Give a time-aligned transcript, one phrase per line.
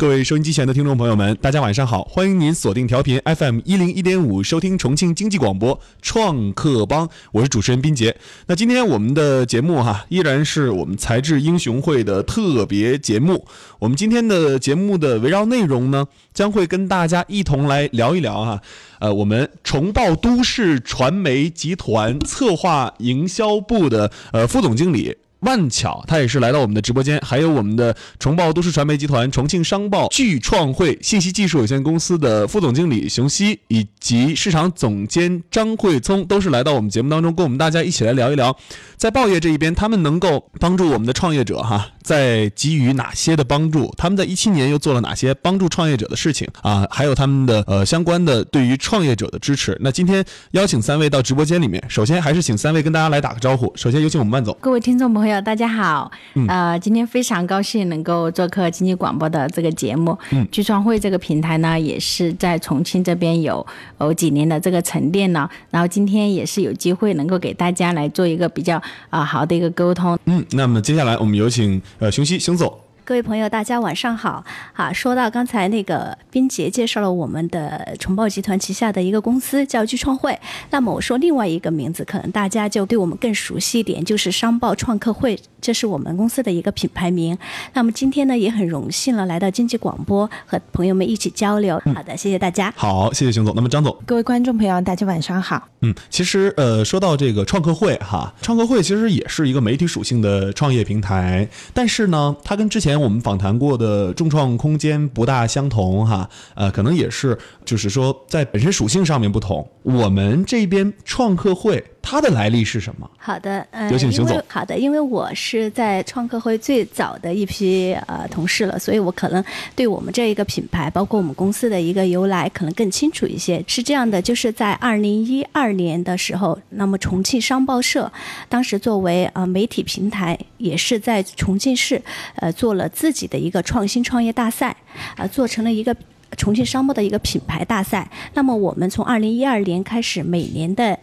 [0.00, 2.02] 各位收音机前的听众朋友们，大家晚上好！
[2.04, 8.16] 欢迎您锁定调频 FM 一零一点五，收听重庆经济广播创客帮，我是主持人斌杰。
[8.46, 13.44] 那今天我们的节目哈，依然是我们才智英雄会的特别节目。
[13.78, 18.62] 我们今天的节目的围绕内容呢，将会跟大家一同来聊一聊哈，
[19.00, 25.14] 呃，我们重报都市传媒集团策划营销部的呃副总经理。
[25.40, 38.56] 万巧，他也是来到我们的直播间，还有我们的重报都市传媒集团重庆商报聚创汇信息技术有限公司的副总经理熊希，以及市场总监张慧聪，都是来到我们节目当中，跟我们大家一起来聊一聊，
[38.96, 43.92] 在报业这一边，他们能够帮助我们的创业者哈，在给予哪些的帮助？
[43.96, 46.86] 他们在一七年又做了哪些帮助创业者的事情啊？
[46.90, 49.76] 还有他们的呃相关的对于创业者的支持。
[49.80, 53.72] 那今天邀请三位到直播间里面，首先还是请三位跟大家来打个招呼。
[53.74, 55.29] 首先有请我们万总，各位听众朋友。
[55.38, 56.10] 大家好，
[56.48, 60.18] 呃，今天非常高兴能够做客经济广播的这个节目。
[60.30, 63.66] 嗯，聚创汇这个平台呢，也是在重庆这边有
[64.00, 65.50] 有几年的这个沉淀了。
[65.70, 70.18] 然后今天也是有机会能够给大家来做一个比较啊好的一个沟通。
[70.24, 72.72] 嗯，那么接下来我们有请呃熊希熊总。
[73.10, 74.44] 各位朋友，大家晚上好。
[74.72, 80.38] 啊，说到刚才那个冰杰介绍了我们的重报集团旗下的一个公司叫聚创汇，
[80.70, 87.36] 那么我说另外一个名字，可能大家就对我们更熟悉一点，就是商报创客会，这是我们公司的一个品牌名。
[87.72, 91.82] 那么今天呢，也很荣幸了来到经济广播和朋友们一起交流。
[91.92, 92.72] 好的，谢谢大家。
[92.76, 93.52] 好，谢谢熊总。
[93.56, 95.66] 那么张总，各位观众朋友，大家晚上好。
[95.80, 109.66] 嗯，其实呃，说到这个创客会哈，创客会其实也是一个媒体属性的创业平台，但是呢，它跟之前我们访谈过的众创空间不大相同哈，呃，可能也是就是说在本身属性上面不同。
[109.82, 113.08] 我们这边创客会它的来历是什么？
[113.18, 114.42] 好的，呃有请邢总。
[114.48, 119.44] 好的，因为我是在创客会最早的一批呃同事了，所以我可能
[119.76, 123.62] 对我们这一个品牌，包括我们公司的一个由来，可能更清楚一些。
[123.66, 128.10] 是这样的，就是在二零一二年的时候，那么重庆商报社
[128.48, 132.00] 当时作为呃媒体平台，也是在重庆市
[132.36, 134.76] 呃做了自己的一个创新创业大赛，
[135.16, 135.94] 啊，做成了一个
[136.36, 138.10] 重庆商报的一个品牌大赛。
[138.34, 140.98] 那么我们从二零一二年开始，每年的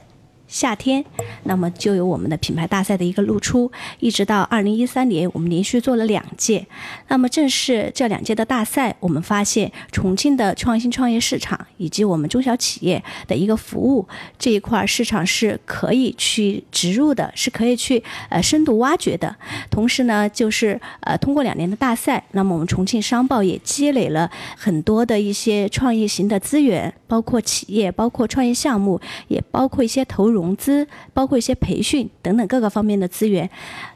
[0.48, 1.04] 夏天，
[1.44, 3.70] 那么就有我们的品牌大赛的一个露出，
[4.00, 6.66] 一直到二零一三年，我们连续做了两届。
[7.10, 14.08] 那么正是这两届的大赛，我们发现重庆的创新创业市场以及我们中小企业的一个服务
[14.40, 19.36] 这一块市场是可以去植入的，是可以去呃深度挖掘的。
[19.70, 30.37] 同时呢，就是呃通过两年的大赛，那么我们重庆商报也积累了很多的一些创业型的资源，包括企业，包括创业项目，也包括一些投入。
[30.38, 33.50] 融资，包括一些培训等等各个方面的资源。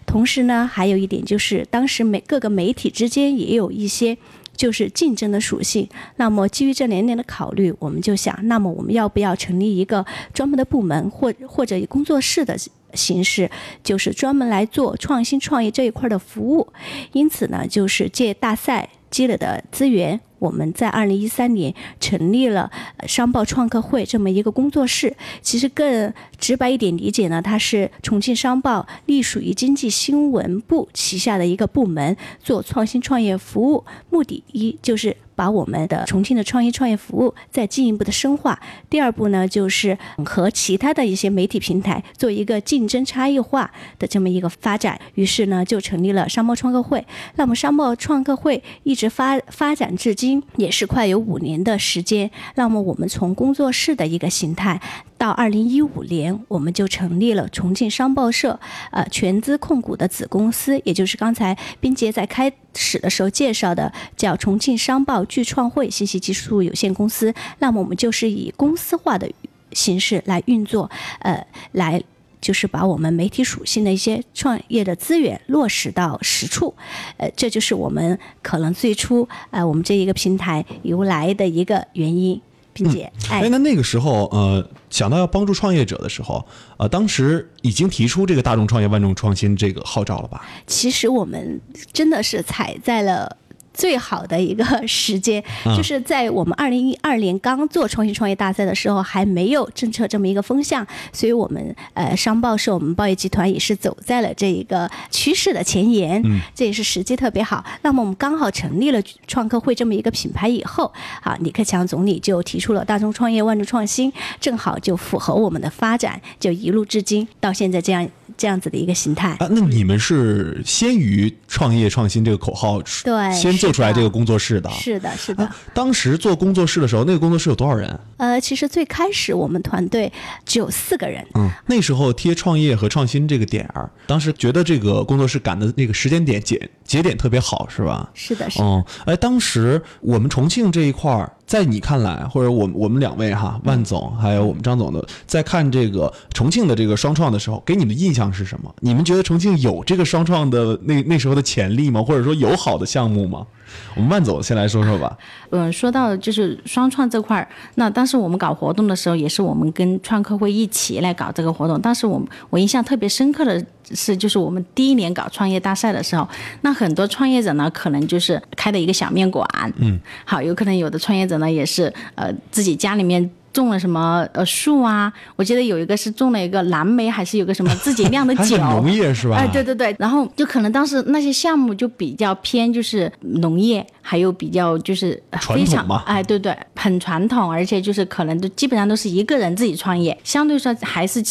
[0.06, 4.18] 同时呢，还有一点就是，当时每各个媒体之间也有一些
[4.57, 5.88] 就是竞争的属性。
[6.18, 12.58] 那么基于这两点的考虑，我们就想，那么我们要不要成立一个专门的部门，或或者以工作室的
[12.94, 13.50] 形式，
[13.84, 16.68] 就是专门来做创新创业这一块的服务？
[17.13, 20.19] 因此呢，就是借大赛积累的资源。
[20.41, 22.72] 我们在二零一三年成立了
[23.06, 25.16] 商报创客会这么一个工作室。
[25.44, 33.85] 其实更直白一点理解呢，它是重庆商报隶属于经济新闻部旗下的一个部门，做创新创业服务。
[34.09, 38.59] 目的一就是把我们的重庆的创新创业服务再进一步的深化。
[38.89, 44.99] 第二步呢，就是和其他的一些媒体平台做一个竞争差异化的这么一个发展。
[45.15, 47.05] 于是呢，就成立了商贸创客会。
[47.35, 50.41] 那么商贸创客会一直发发展至今。
[50.57, 52.29] 也是快有五年的时间。
[52.55, 54.79] 那么我们从工作室的一个形态，
[55.21, 58.59] 到二零一五年，我们就成立了重庆商报社，
[58.89, 67.31] 呃，全资控股的子公司，也就是刚才冰杰在开始的时候介绍的，叫重庆商报聚创汇信息技术有限公司。
[67.59, 69.29] 那么我们就是以公司化的
[69.73, 70.89] 形式来运作，
[71.19, 72.03] 呃，来。
[72.41, 76.73] 就是把我们媒体属性的一些创业的资源落实到实处，
[77.17, 82.41] 呃，这就是我们可能最初呃我们这一个平台由来的一个原因，
[82.73, 86.46] 并且哎，那那个时候呃想到要帮助创业者的时候，
[86.78, 90.46] 呃，当时已经提出这个大众创业万众创新这个号召了吧？
[90.68, 91.59] 其实我们
[91.91, 93.38] 真的是踩在了。
[93.73, 95.44] 最好的一个时间，
[95.76, 106.22] 就是在我们二零一二年刚做创新创业大赛的时候，还没有政策这么一个风向，所以我们呃商报社我们报业集团也是走在了这一个趋势的前沿，
[106.53, 107.64] 这也是时机特别好。
[107.82, 110.91] 那么我们刚好成立了创客会这么一个品牌以后，
[111.22, 119.31] 啊，李克强总理就提出了大众创业万众创新，正好就符合我们的发展，就一路至今到现在这样这样子的一个形态。
[119.39, 124.69] 啊，那你们是先于创业创新这个口号，对先做出来这个工作室的。
[124.72, 125.43] 是的，是的。
[125.43, 127.99] 啊，当时做工作室的时候，那个工作室有多少人？
[128.17, 130.11] 呃，其实最开始我们团队
[130.45, 138.09] 只有四个人，嗯，那时候贴创业和创新这个点儿，当时觉得这个工作室赶的那个时间点节节点特别好，是吧？
[138.13, 138.66] 是的，是的。
[138.66, 148.73] 哦，哎，当时我们重庆这一块儿，在你看来，或者我们我们两位哈，万总还有我们张总的，在看这个重庆的这个双创的时候，给你们的印象是什么？
[148.79, 152.01] 你们觉得重庆有这个双创的那那时候的潜力吗？
[152.01, 153.45] 或者说有好的项目吗？
[153.96, 155.18] 我们慢走先来说说吧。
[155.50, 161.79] 嗯， 说到就是双创这块儿，那当时我们搞活动的时候，也是我们跟创客会一起来搞这个活动。
[161.82, 163.64] 当时我们我印象特别深刻的
[163.94, 166.28] 是，就是我们第一年搞创业大赛的时候，
[166.62, 169.46] 那很多创业者呢，可能就是开的一个小面馆，
[169.78, 173.29] 嗯，好，有可能有的创业者呢，也是呃自己家里面。
[173.53, 175.11] 种了什么呃树啊？
[175.35, 178.57] 我记得有一个是种了一个蓝莓，还是有个什么 自己酿的酒？
[178.57, 179.35] 农业是吧？
[179.37, 185.21] 哎，对对对，然后就可能当时那些项目就比较偏就是农业，还有比较就是
[185.53, 191.23] 非常统嘛哎，对对，很传统，而且就是可能都基本上都是一个人自己创业，相对说还是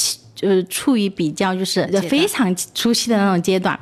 [0.69, 3.79] 处于比较就是非常初期的那种阶段。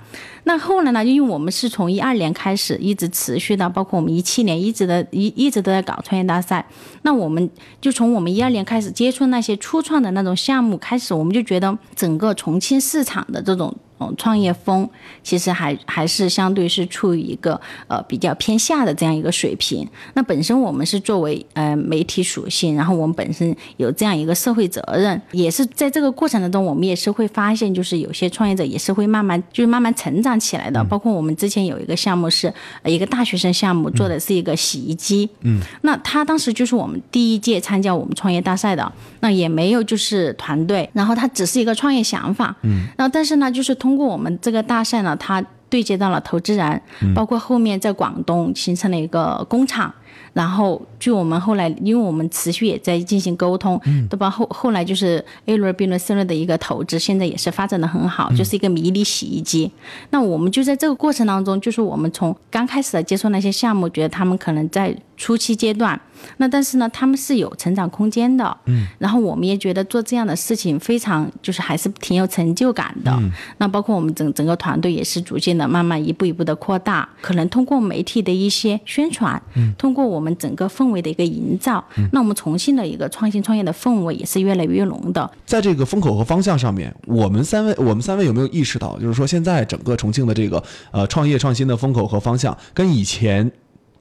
[0.48, 1.04] 那后来呢？
[1.04, 6.64] 因为我们是从一二年开始一直持续到，包括我们一七年一直的一一直都在搞创业大赛。
[7.02, 7.50] 那我们
[7.82, 13.76] 就从我们一二年开始接触那些初创的那种项目开始，我们就觉得整个重庆市场的这种。
[14.00, 14.88] 嗯，创业风
[15.22, 19.86] 其实还还是相对是处于一个呃比较偏下的这样一个水平。
[20.14, 30.82] 那本身我们是作为呃媒体属性，然后我们本身有这样一个社会责任，也是在这个过程当中，我们也是会发现，就是有些创业者也是会慢慢就是慢慢成长起来的。
[30.84, 32.52] 包括我们之前有一个项目是
[32.82, 46.82] 呃一个大学生项目，做的是一个洗衣机，嗯，那他当时就是我们第一届参加我们创业大赛的，那也没有就是团队，然后他只是一个创业想法，嗯，然后但是呢，就是通过我们这个大赛呢，他对接到了投资人，
[47.14, 49.92] 包括后面在广东形成了一个工厂。
[50.34, 53.80] 然后，据我们后来，因为我们持续也在进行沟通，
[54.10, 54.28] 对吧？
[54.28, 59.70] 后后来就是 A 轮、B 轮、C 轮的一个投资，现在也是发展的很好，就是一个迷你洗衣机。
[60.10, 66.00] 那我们就在这个过程当中，就是我们从刚开始的接触那些项目，觉得他们可能在初期阶段，
[66.36, 68.56] 那但是呢，他们是有成长空间的。
[68.66, 68.86] 嗯。
[68.98, 73.12] 然后我们也觉得做这样的事情非常，就是还是挺有成就感的。
[73.20, 73.30] 嗯。
[73.58, 85.30] 那包括我们整整个团队也是逐渐的慢慢一步一步的扩大，可能通过媒体的一些宣传，嗯，通过我们整个氛围的一个营造，那我们重庆的一个创新创业的氛围也是越来越浓的。
[85.46, 93.50] 在这个风口和方向上面，我们三位，我们三位有没有意识到，就是说现在整个重庆的这个呃创业创新的风口和方向跟以前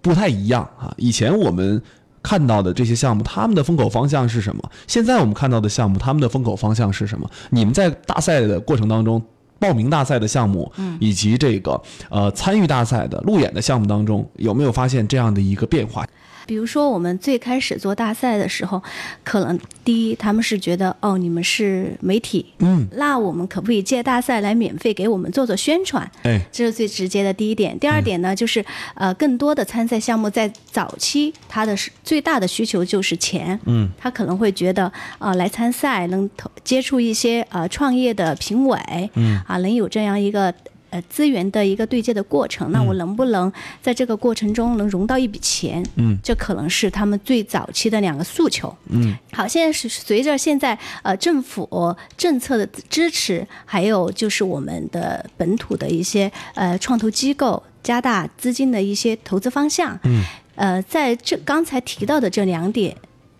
[0.01, 0.93] 不太一样啊？
[0.97, 1.81] 以前我们
[2.23, 4.71] 看到的这些项目，他们的风口方向是什么？
[4.87, 7.29] 现在我们看到的项目，他们的风口方向是什么？
[7.51, 9.21] 你们在大赛的过程当中。
[9.59, 16.05] 报名大赛的项目，以及这个呃参与大赛的路演的项目当中，有没有发现这样的一个变化？
[16.45, 18.81] 比如说，我们最开始做大赛的时候，
[19.25, 26.09] 可能第一他们是觉得哦，你们是媒体，嗯，那我们可不可以借大赛来免费给我们做做宣传？
[26.23, 27.77] 哎，这是最直接的第一点。
[27.77, 28.63] 第二点呢，就是
[28.95, 34.89] 呃，更多的参赛项目在早期，它的是最大的需求就是钱，嗯，他可能会觉得
[35.19, 38.79] 啊、来参赛能投接触一些呃创业的评委，
[39.15, 40.53] 嗯啊，能有这样一个。
[40.89, 43.51] 呃，资源的一个对接的过程，那我能不能
[43.81, 45.85] 在这个过程中能融到一笔钱？
[45.97, 48.73] 嗯，这可能是他们最早期的两个诉求。
[48.87, 59.99] 嗯，好，现在是随着现在呃政府政策的支持，还有就是我们的本土的一些呃创投机构加大资金的一些投资方向。
[60.05, 60.23] 嗯，
[60.55, 62.95] 呃，在这刚才提到的这两点。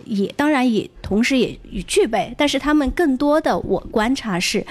[0.10, 4.66] 也当然也同时也也具备，但是他们更多的我观察是，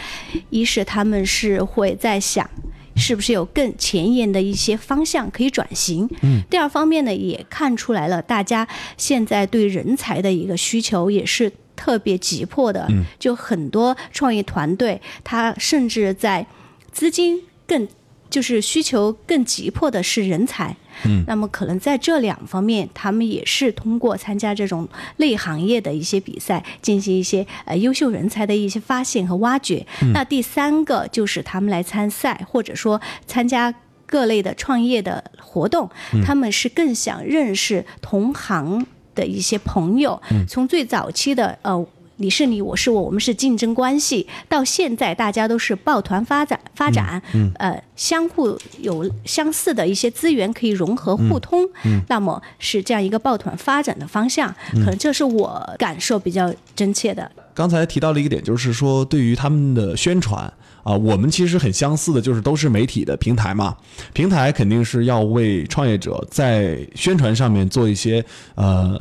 [0.50, 2.46] 一是他们是会在想，
[2.94, 6.06] 是不是有更前沿的一些方向可以转型。
[6.20, 6.42] 嗯。
[6.50, 12.84] 第二方面呢，也看出来了，大家现在对人才的一个需求也是特别急迫的。
[12.90, 13.04] 嗯。
[13.18, 16.46] 就很多创业团队，他甚至在
[16.92, 17.88] 资金更
[18.28, 20.76] 就是需求更急迫的是人才。
[21.04, 29.86] 嗯，那么可能在这两方面，他们也是通过参加这种类行业的一些比赛，进行一些呃优秀人才的一些发现和挖掘。
[30.12, 33.74] 那第三个就是他们来参赛，或者说参加
[34.06, 35.90] 各类的创业的活动，
[36.24, 40.20] 他们是更想认识同行的一些朋友。
[40.48, 41.86] 从最早期的呃。
[42.18, 44.26] 你是你，我是我，我们是竞争关系。
[44.48, 57.30] 到现在，大家都是抱团发展，发展，嗯，呃，相互有相似的一些资源可以融合互通，嗯，那么是这样一个抱团发展的方向，可能这是我感受比较真切的。
[57.52, 60.50] 刚才提到了一个点，就是说对于他们的宣传
[60.82, 63.76] 啊，我们其实很相似的，就是都是媒体的平台嘛，
[64.14, 68.98] 平台肯定是要为创业者在宣传上面做一些呃。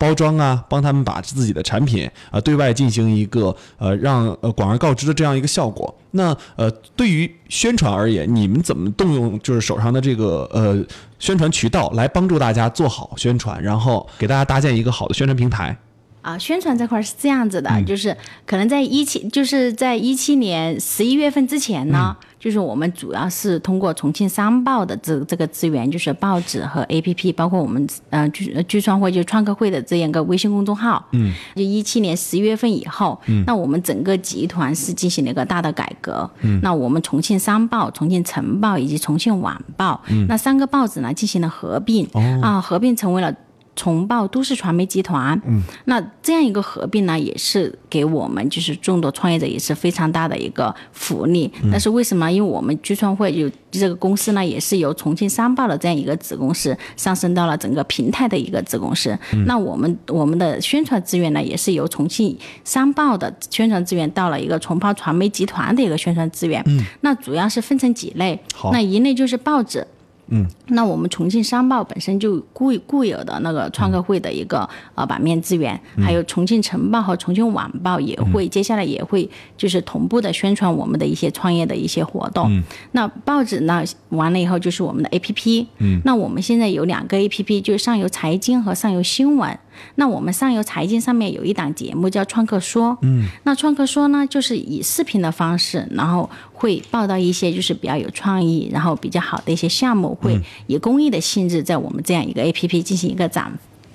[0.00, 5.94] 包装啊，帮他们把自己的产品啊对外进行一个呃让呃广而告之的这样一个效果。
[6.12, 10.82] 那呃对于宣传而言，你们怎么动用就是手上的这个呃
[11.18, 15.76] 宣传渠道来帮助大家做好宣传，然后给大家搭建一个好的宣传平台？
[16.22, 18.16] 啊，宣传这块是这样子的，就是
[18.46, 22.16] 可能在一七就是在一七年十一月份之前呢。
[22.40, 31.06] 就是我们主要是通过重庆商报的这这个资源，就是报纸和 APP，包括我们呃聚聚创会就创客会的这样一个微信公众号。
[31.12, 36.28] 嗯，就一七年十一月份以后，嗯，那我们整个集团是进行了一个大的改革。
[36.40, 42.08] 嗯，那我们重庆商报、重庆晨报以及重庆晚报，嗯，那三个报纸呢进行了合并。
[42.14, 43.30] 哦，啊，合并成为了。
[43.76, 51.50] 重报都市传媒集团，嗯，那这样一个合并呢，也是给我们就是众多创业者也是非常大的一个福利。
[51.70, 52.30] 但是为什么？
[52.30, 59.18] 因为我们聚创会有这个公司呢，也是由重庆商报的这样一个子公司上升到了整个平台的一个子公司。
[59.46, 66.62] 那我们我们的宣传资源呢，也是由重庆商报的宣传资源到了一个重报传媒集团的一个宣传资源。
[66.66, 68.38] 嗯，那主要是分成几类。
[68.54, 69.86] 好，那一类就是报纸。
[70.30, 82.62] 嗯，那我们重庆商报本身就固固有的那个创客会的一个呃版面资源，还有重庆晨报和重庆晚报也会接下来也会就是同步的宣传我们的一些创业的一些活动。
[82.92, 85.66] 那报纸呢完了以后就是我们的 APP。
[85.78, 89.58] 嗯，那我们现在有两个 APP，就是上游财经和上游新闻。
[89.96, 92.96] 那我们上游财经上面有一档节目叫创客说。
[93.02, 96.28] 嗯，那创客说呢，就是以视频的方式，然后。
[96.60, 103.50] 会报道一些就是比较有创意，然后比较好的一些项目，会以公益的性质在我们这样一个 A P P 进行一个展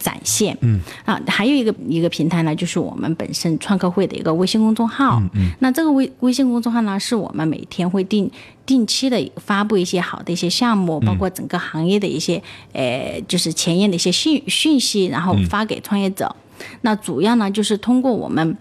[0.06, 0.56] 展现。
[0.62, 5.20] 嗯啊，还有一个一个平台呢，就是我们本身创客会的一个微信公众号。
[5.34, 8.30] 嗯，那这个微微信公众号呢，是我们每天会定
[8.66, 12.42] 定期的发布一些好的一些项目，包括整个行业的一些
[12.74, 16.36] 呃，就是前沿的一些讯讯息，然后发给创业者。
[16.82, 18.56] 那主要呢，就是通过我们。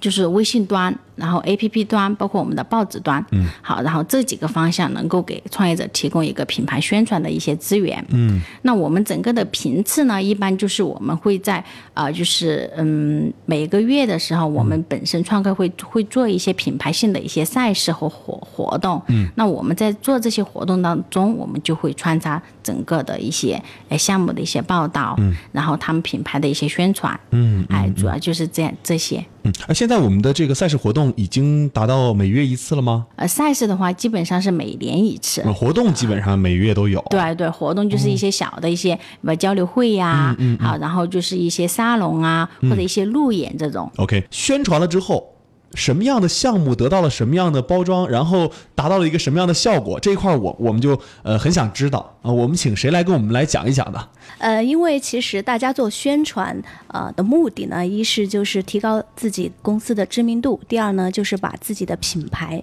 [0.00, 29.24] 就是微信端，然后 A P P 端，包括我们的报纸端，嗯，好，然后这几个方向能够给创业者提供一个品牌宣传的一些资源，嗯，那我们整个的频次呢，一般就是我们会在啊，就是嗯，每个月的时候，我们本身创客会会做一些品牌性的一些赛事和活活动，嗯，那我们在做这些活动当中，我们就会穿插整个的一些呃项目的一些报道，嗯，然后他们品牌的一些宣传，嗯，哎，主要就是这样这些。
[29.46, 33.06] 嗯，而现在我们的这个赛事活动已经达到每月一次了吗？
[33.16, 37.04] 呃，赛事的话基本上是每年一次，活动基本上每月都有。
[37.10, 43.90] 对对，活动就是一些小的一些什么交流会呀，好，然后就是一些沙龙啊，或者一些路演这种。
[43.96, 45.33] OK，宣传了之后。
[45.74, 49.98] 什么样的项目得到了什么样的包装，然后达到了一个什么样的效果？
[50.00, 52.30] 这一块我我们就呃很想知道啊。
[52.30, 54.08] 我们请谁来跟我们来讲一讲呢？
[54.38, 62.62] 呃，因为其实大家做宣传啊的目的呢，一是就是提高自己公司的知名度，第二呢就是把自己的品牌。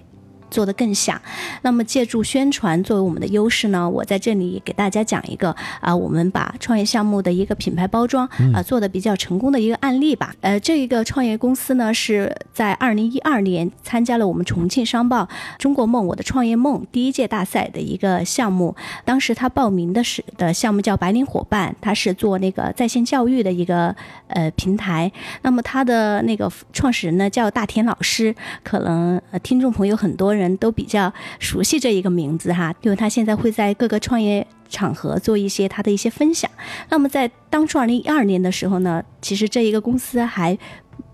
[0.52, 1.20] 做得更响，
[1.62, 3.88] 那么借助宣传作为我们的优势呢？
[3.88, 10.34] 我在这里给大家讲一个啊，我们把创业项目的一个品牌包装啊做的比较成功的一个案例吧。
[10.42, 15.26] 呃，这一个创业公司呢是在二零一二年参加了我们重庆商报
[15.58, 18.76] “中国梦我的创业梦”第一届大赛的一个项目。
[19.06, 25.10] 当时他报名的是的项目叫“白领伙伴”，他是做那个在线教育的一个呃平台。
[25.40, 30.41] 那么他的那个创始人呢叫大田老师，可能听众朋友很多人。
[30.42, 36.50] 人都比较熟悉这一个名字哈，因为他现在会在各个创业场合做一些他的一些分享。
[36.90, 40.58] 那么在当初二零一二年的时候呢，其实这一个公司还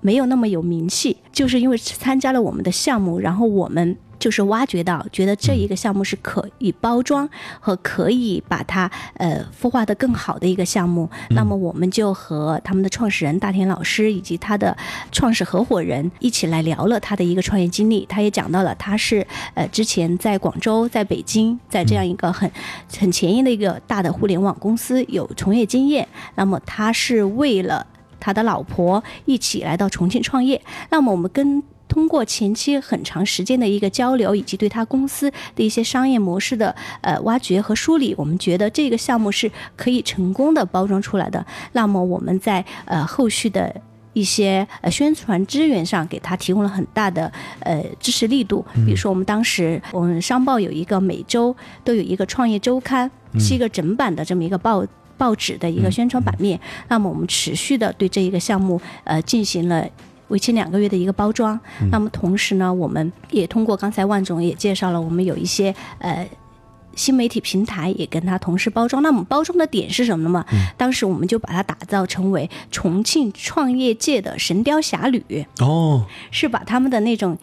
[0.01, 3.97] 没有那么有名气，就是因为参加了我们的项目，然后我们。
[4.19, 7.29] 就是挖掘到，觉得这一个项目是可以包装
[7.61, 14.77] 和可以把它呃孵化的更好的一个项目，那么我们就和他们的创始人大田老师以及他的
[15.13, 18.05] 创始合伙人一起来聊了他的一个创业经历。
[18.07, 22.51] 他也讲到了他是呃之前在广州、在北京，在这样一个很
[22.99, 26.07] 很前沿的一个大的互联网公司有从业经验。
[26.35, 27.87] 那么他是为了
[28.21, 30.61] 他的老婆一起来到重庆创业。
[30.91, 41.45] 那么我们跟通过前期很长时间的一个交流，以及对他公司的一些商业模式的呃挖掘和梳理，我们觉得这个项目是可以成功的包装出来的。
[41.73, 43.75] 那么我们在呃后续的。
[44.15, 47.31] 一些呃宣传资源上给他提供了很大的
[47.61, 48.65] 呃支持力度。
[48.85, 51.55] 比如说我们当时我们商报有一个每周
[51.85, 54.85] 都有一个创业周刊，是一个整版的这么一个报。
[55.17, 59.85] 报纸的一个宣传版面，那么我们持续的对这一个项目呃进行了
[60.29, 61.59] 为期两个月的一个包装。
[61.91, 66.29] 那么同时呢，我们也通过刚才万总也介绍了，我们有一些呃
[66.95, 69.03] 新媒体平台也跟他同时包装。
[69.03, 70.31] 那么包装的点是什么呢？
[70.31, 70.45] 嘛，
[70.77, 75.47] 当时我们就把它打造成为重庆创业界的神雕侠侣。
[75.61, 77.37] 哦，是把他们的那种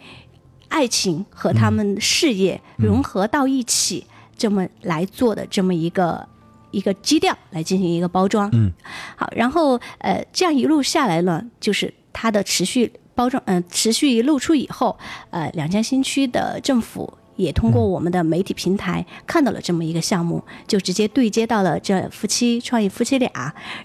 [0.68, 6.28] 爱情和他们事业融合到一起，这么来做的这么一个。
[6.72, 8.70] 一个基调来进行一个包装，嗯，
[9.16, 17.12] 好，然后呃，这样一路下来呢，就是它的持续包装，嗯，持续露出以后，呃，两江新区的政府。
[17.36, 23.30] 也通过我们的媒体平台看到了这么一个项目，就直接对接到了这夫妻创业夫妻俩，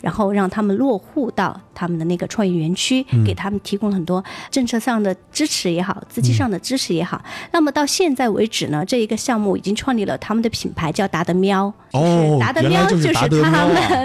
[0.01, 7.22] 然后让他们落户到他们的那个创业园区，给他们提供了很多政策上的支持也好，资金上的支持也好。
[7.51, 11.72] 那么到现在为止呢，这一个项目已经创立了他们的品牌，叫达德喵。
[11.91, 13.36] 哦，达德喵就是他们，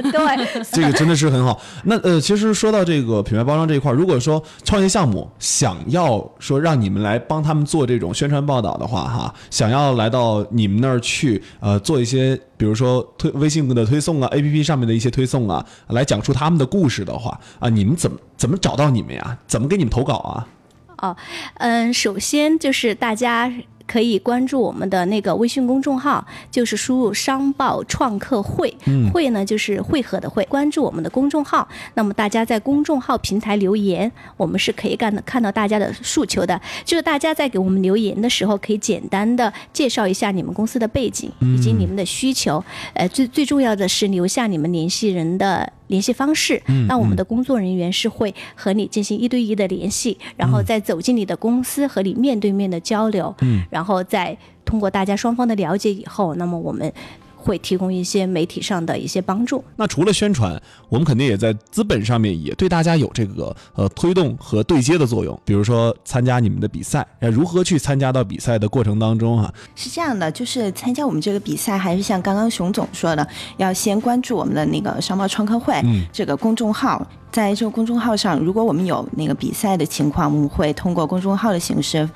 [0.11, 1.61] 对， 这个真的是很好。
[1.85, 9.33] 那呃，其实说到这个品牌包装这一块，如果说创业项目想要说让你们来帮他们做这种宣传报道的话，哈。
[9.51, 19.39] 想要来到你们那儿去，呃，做一些，比如说推微信的推送啊，A P P 上面的一些推送啊，来讲述他们的故事的话，啊，你们怎么怎么找到你们呀？
[19.47, 20.49] 怎么给你们投稿啊？
[20.99, 21.17] 哦，
[21.57, 23.53] 嗯，首先就是大家。
[23.87, 28.77] 可以关注我们的那个微信公众号，就是输入“商报创客会”，
[29.13, 30.45] 会呢就是汇合的会。
[30.45, 36.61] 关注我们的公众号，那么大家在公众号平台留言，我们是可以干的看到大家的诉求的。
[36.85, 42.63] 就是大家在给我们留言的时候，可以简单的介绍一下你们公司的背景以及你们的需求。
[42.95, 45.73] 呃，最最重要的是留下你们联系人的。
[45.89, 53.35] 联系方式，那我们的工作人员是会和你进行一对一的联系，然后再走进你的公司和你面对面的交流，
[53.71, 56.93] 然后再通过大家双方的了解以后，那么我们。
[57.47, 59.65] 会提供一些媒体上的一些帮助。
[59.77, 65.41] 那除了宣传，我们肯定也在资本上面也对大家有这个呃推动和对接的作用。
[65.45, 69.55] 比如说参加你们的比赛，那如何去参加到比赛的过程当中哈？
[69.77, 73.27] 是这样的，就是参加我们这个比赛，还是像刚刚熊总说的，
[73.59, 75.81] 要先关注我们的那个商贸创客会
[76.13, 77.07] 这个公众号。
[77.33, 82.09] 在这个公众号上，如果我们有那个比赛的情况，我们会通过公众号的形式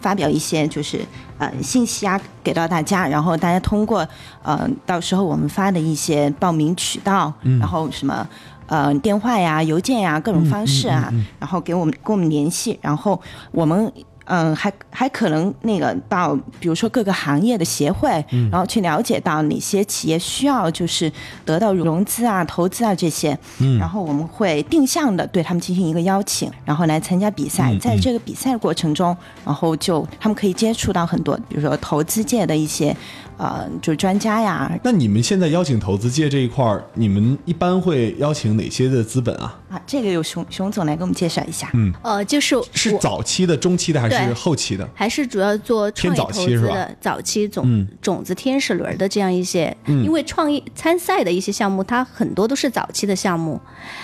[0.00, 1.00] 发表一些就是
[1.38, 4.06] 呃信息啊给到大家，然后大家通过
[4.44, 8.26] 呃到时候我们发的一些报名渠道，然后什么
[8.66, 13.20] 呃电话呀、邮件呀各种方式啊，然后给我们跟我们联系，然后
[13.52, 13.92] 我们。
[14.30, 21.10] 嗯，还还可能那个到，比如说各个行业的协会，然后去了解到哪些企业需要就是
[21.46, 23.38] 得到融资啊、投资啊这些，
[23.80, 27.74] 然后我们会定向的对他们进行一个邀请，然后来参加比赛。
[27.80, 32.94] 在这个比赛过程中，然后就他们可以接触到很多，比如说投资界的一些。
[33.38, 34.70] 呃，就是专家呀。
[34.82, 39.58] 那你们现在邀请投资界这一块儿，你们一般会邀请哪些的资本啊？
[39.70, 41.70] 啊，这个由熊熊总来给我们介绍一下。
[41.74, 44.88] 嗯，呃，就是是早期的、中期的还是后期的？
[44.92, 49.74] 还是主要做创业投资的早期种种子天使轮的这样一些？
[49.86, 53.60] 因为创业参赛的一些项目，它很多都是早期的项目，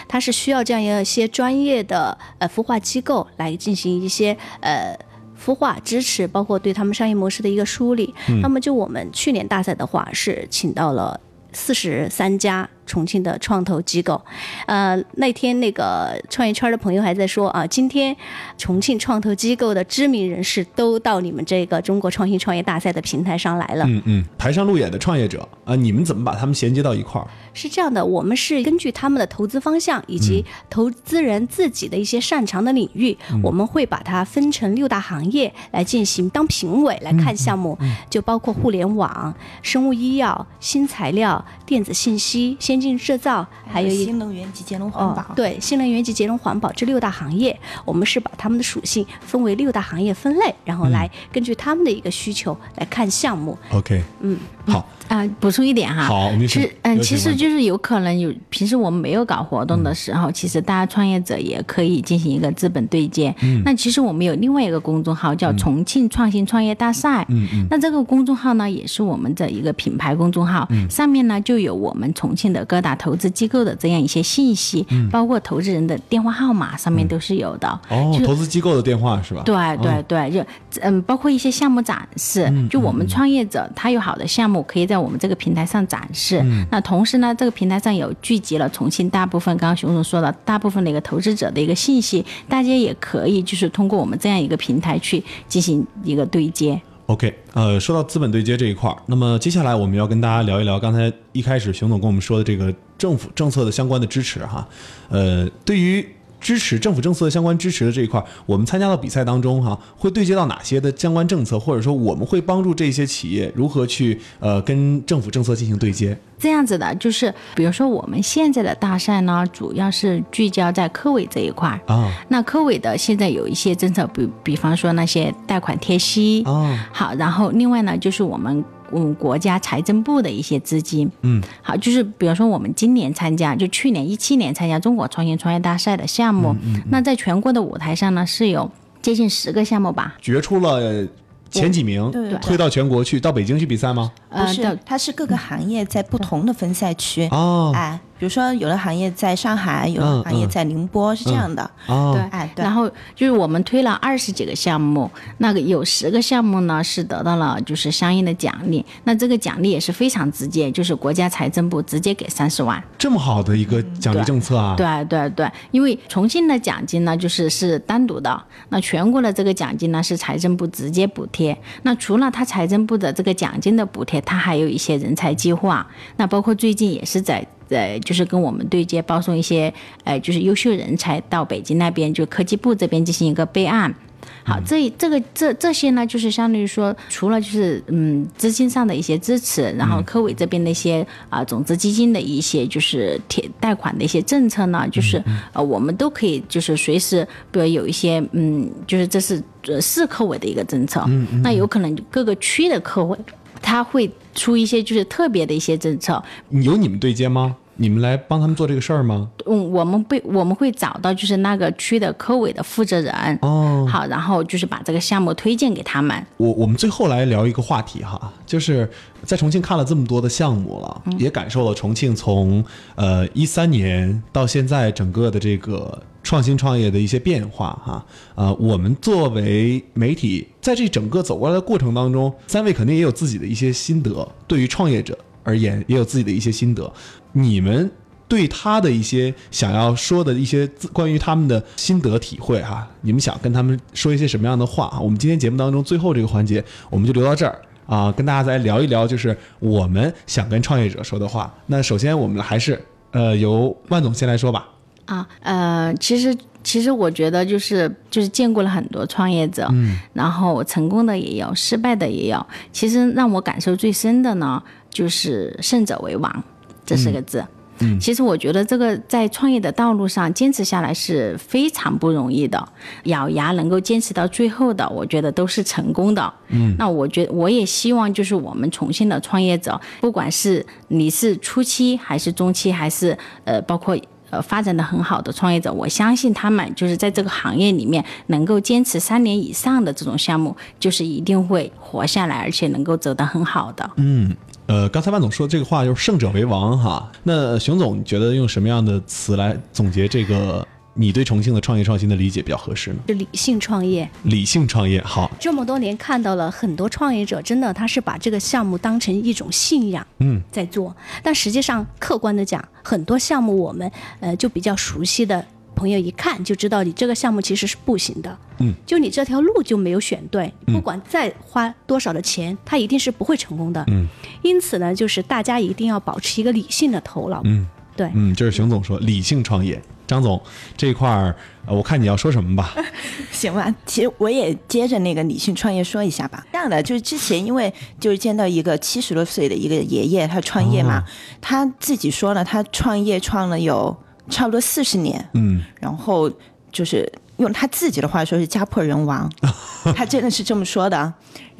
[0.07, 4.97] 它是需要这样一些专业的呃孵化机构来进行一些呃。
[5.39, 8.15] 孵化支持，包括对他们商业模式的一个梳理。
[8.43, 11.21] 那么，就我们去年大赛的话，是请到了
[11.53, 12.69] 四十三家。
[12.87, 14.21] 重庆的创投机构，
[14.67, 18.15] 呃，那天那个创业圈的朋友还在说啊，今天
[18.59, 23.85] 重庆创投机构的知名人士都到你们这个中国创新创业大赛的平台上来了。
[23.87, 27.27] 嗯嗯，台上路演的创业者啊，你们怎么把他们衔接到一块儿？
[27.53, 37.79] 是这样的，我们是根据他们的投资方向以及投资人自己的一些擅长的领域，我们会把它分成六大行业来进行当评委来看项目，
[38.11, 42.57] 就包括互联网、生物医药、新材料、电子信息。
[42.59, 45.25] 先进制造，还有新能源及节能环保。
[45.35, 53.57] 对，新能源及节能环保这六大行业，我们是把它们的属性分为六大行业分类，然后来根据他们的一个需求来看项目。
[53.73, 54.87] OK，嗯，好。
[55.07, 63.33] 啊，补充一点哈，好，其实嗯，其实就是有可能有平时我们没有搞活动的时候，其实大家创业者也可以进行一个资本对接。
[63.43, 67.23] 嗯，那其实我们有另外一个公众号叫重庆创新创业大赛。
[67.29, 77.69] 嗯嗯，那这个公众号呢，也是我们的一个品牌公众号，上面呢就有我们重庆的的各大投资机构的这样一些信息，嗯包括投资人的电话号码上面都是有的。
[77.91, 79.43] 哦，就投资机构的电话是吧？
[79.45, 80.45] 对对对，就
[80.81, 86.41] 嗯，包括一些项目展示，嗯就我们创业者他有好的项目可以在我们这个平台上展示。
[86.43, 96.81] 嗯那同时呢，这个平台上有聚集了重庆大部分刚刚熊总说的大部分的一个投资者的一个信息，大家也可以就是通过我们这样一个平台去进行一个对接。
[97.07, 104.67] OK，呃，说到资本对接这一块儿，那么接下来我们要跟大家聊一聊刚才一开始熊总跟我们说的这个政府政策的相关的支持哈。
[105.11, 106.07] 呃，对于
[106.45, 116.15] 支持政府政策相关支持的这一块，我们参加到比赛当中哈，会对接到哪些的相关政策，或者说我们会帮助这些企业如何去呃跟政府政策进行对接？
[116.39, 121.81] 这样子的，就是比如说我们现在的大赛呢，主要是聚焦在科委这一块儿。
[121.87, 136.55] 啊那科委的现在有一些政策，比比方说那些贷款贴息，啊好，然后另外呢，就是我们嗯国家财政部的一些资金，嗯，好，就是比如说我们今年参加，就去年一七年参加中国创新创业大赛的项目，
[136.91, 138.71] 那在全国的舞台上呢是有
[139.03, 141.07] 接近十个项目吧，决出了
[141.51, 142.39] 前几名，对对。
[142.41, 144.11] 推到全国去，到北京去比赛吗？
[144.29, 147.29] 呃，不是的，它是各个行业在不同的分赛区。
[147.31, 147.73] 哦。
[147.75, 151.69] 哎，比如说有的行业在上海，有嗯的行业嗯在宁波，是这样的。
[151.87, 152.75] 哦对，哎，对然。
[152.75, 162.83] 后就是我们推了二十几个项目，那个有十个项目呢是得到了就是相应的奖励，那这个奖励也是非常直接，就是国家财政部直接给三十万。
[162.99, 164.75] 这么好的一个奖励政策啊！
[164.77, 171.57] 对对对，因为重庆的奖金呢，就是是单独的，那全国的这个奖金呢是财政部直接补贴。
[171.83, 175.87] 那除了他财政部的这个奖金的补贴，它还有一些人才计划。
[176.17, 179.73] 那包括最近也是在呃，就是跟我们对接，包送一些
[180.05, 183.95] 呃，就是优秀人才到北京那边，就科技部这边进行一个备案。
[184.43, 195.23] 好，这这个这这些呢，就是相当于说，除了就是嗯资金上的一些支持，然后科委这边的一些啊、种子基金的一些就是贴贷款的一些政策呢，就是
[195.53, 201.07] 呃我们都可以就是随时，比如有一些嗯，就是这是呃市科委的一个政策，
[201.43, 203.19] 那有可能各个区的科委
[203.65, 207.57] 他会出一些就是特别的一些政策，有你们对接吗？
[207.77, 209.29] 你们来帮他们做这个事儿吗？
[209.47, 216.25] 嗯，我们被我们会找到就是那个区的科委的负责人，哦，好，然后就是把这个项目推荐给他们。
[216.37, 218.89] 我我们最后来聊一个话题哈，就是
[219.25, 228.07] 在重庆看了这么多的项目了，也感受了重庆从呃一三年到现在整个的这个创新创业的一些变化哈。
[228.35, 236.91] 呃，我们作为媒体，在这整个走过来的过程当中，三位肯定也有自己的一些心得，对于创业者而言也有自己的一些心得。
[237.35, 237.91] 你们
[238.27, 244.99] 对他的一些想要说的一些关于他们的心得体会哈，你们想跟他们说一些什么样的话啊？
[244.99, 251.53] 我们今天节目当中最后这个环节，我们就留到这儿啊，跟大家再聊一聊，就是我们想跟创业者说的话。
[251.67, 254.67] 那首先我们还是呃由万总先来说吧。
[255.05, 262.47] 啊，呃，其实其实我觉得就是就是见过了很多创业者，嗯，然后成功的也有，失败的也有。
[262.73, 266.45] 其实让我感受最深的呢，就是胜者为王
[266.85, 267.45] 这四个字。
[267.81, 272.69] 嗯，其实我觉得这个在创业的道路上坚持下来是非常不容易的，
[273.05, 276.33] 咬牙能够坚持到最后的，我觉得都是成功的。
[276.49, 283.99] 嗯，那我觉我也希望就是我们重庆的创业者，不管是你是初期还是中期，还是呃包括。
[284.31, 293.89] 呃，发展的很好的创业者，我相信他们就是在这个行业里面能够坚持三年以上的这种项目，就是一定会活下来，而且能够走得很好的。
[293.95, 294.35] 嗯，
[294.67, 297.11] 呃，刚才万总说的这个话就是胜者为王哈。
[297.23, 302.99] 那熊总，你觉得用什么样的词来总结这个你对重庆的创业创新的理解比较合适呢？
[303.09, 310.95] 是理性创业，理性创业，好，这么多年看到了很多创业者，真的他是把这个项目当成一种信仰，嗯，在做。
[311.23, 315.45] 但实际上，客观的讲，很多项目我们呃就比较熟悉的
[315.75, 318.37] 朋友一看就知道，你这个项目其实是不行的。
[318.59, 323.85] 嗯，就你这条路就没有选对，不管再花多少的钱，它一定是不会成功的。
[323.89, 324.07] 嗯，
[324.43, 327.43] 因此呢，就是大家一定要保持一个理性的头脑。
[327.45, 328.09] 嗯，对。
[328.15, 329.81] 嗯，就是熊总说理性创业。
[330.07, 330.39] 张总
[330.77, 331.35] 这一块儿，
[331.65, 332.75] 呃我看你要说什么吧？
[333.33, 336.47] 行吧，其实我也接着那个理性创业说一下吧。
[336.53, 341.05] 这样的，就是之前因为就是见到一个七十多岁的一个爷爷，他创业嘛，哦
[341.41, 343.97] 他自己说了，他创业创了有
[344.31, 346.31] 差不多四十年，嗯，然后
[346.73, 349.31] 就是用他自己的话说是家破人亡，
[349.95, 351.13] 他真的是这么说的。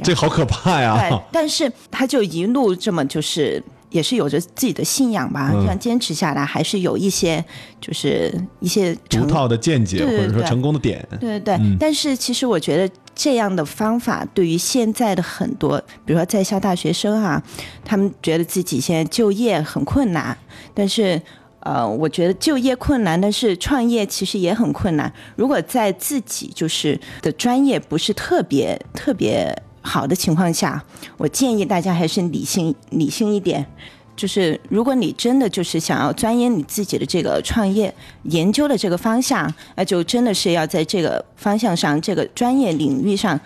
[0.03, 5.61] 这好可怕对呀！，但是他就一路这么就是也是有着自己的信仰吧，嗯。
[5.61, 7.45] 这样坚持下来，还是有一些
[7.81, 11.77] 就是一些成独套的见解对对或者说成功的点，对对对，嗯。
[11.79, 17.41] 但是其实我觉得这样的方法对于现在的很多，比如说在校大学生啊，
[17.85, 20.37] 他们觉得自己现在就业很困难，
[20.75, 21.23] 但是。
[21.65, 25.11] 呃，我觉得就业困难，但是创业其实也很困难。
[25.35, 29.51] 如果在自己就是的专业不是特别特别
[29.81, 30.85] 好的情况下，
[31.17, 33.67] 我建议大家还是理性理性一点。
[34.15, 37.93] 就是如果你真的就是想要钻研你自己的这个创业
[38.25, 43.41] 研究的这个方向，那就真的是要在这个方向上、这个专业领域上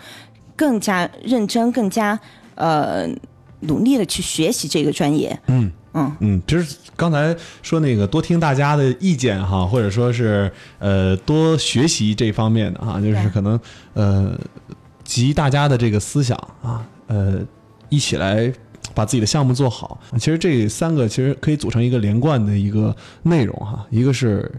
[0.55, 2.19] 更加认真、更加
[2.57, 3.09] 呃
[3.61, 5.41] 努力的去学习这个专业。
[5.47, 5.73] 嗯
[6.21, 13.59] 嗯，其实刚才说那个多听大家的意见哈，或者说是呃多学习这方面的哈，就是可能
[13.95, 14.39] 呃
[15.05, 17.41] 集大家的这个思想啊，呃
[17.89, 18.53] 一起来
[18.95, 20.01] 把自己的项目做好。
[20.15, 24.51] 其实这三个其实可以组成一个连贯的一个内容哈，一个是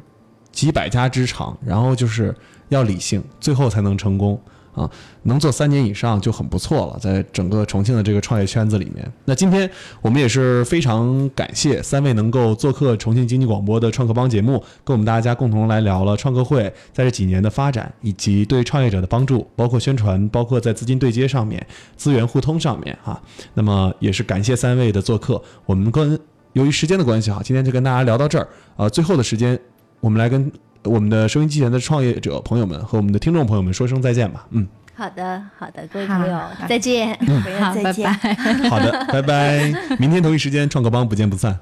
[0.52, 2.36] 集百家之长，然后就是
[2.70, 4.40] 要理性，最后才能成功。
[4.80, 4.90] 啊，
[5.24, 9.12] 能做三年以上就很不错了，在整个重庆的这个创业圈子里面。
[9.26, 9.70] 那今天
[10.02, 21.66] 我们也是非常感谢三位能够做客重庆经济广播的创客帮节目，跟我们大家共同来聊了创客会在这几年的发展，以及对创业者的帮助，包括宣传，包括在资金对接上面、
[21.98, 23.22] 资源互通上面哈。
[23.56, 26.18] 那么也是感谢三位的做客，我们跟
[26.54, 28.48] 由于时间的关系哈，今天就跟大家聊到这儿。
[28.78, 29.60] 呃，最后的时间，
[30.00, 30.52] 我们来跟
[30.84, 34.46] 我们的收音机前的创业者朋友们和我们的听众朋友们说声再见吧。
[34.52, 37.14] 嗯，好的，好的，各位朋友， 再见。
[37.60, 38.20] 好，拜再见。
[38.22, 38.34] 拜。
[38.70, 39.72] 好的，拜拜。
[39.98, 41.58] 明天同一时间，创客帮不见不散。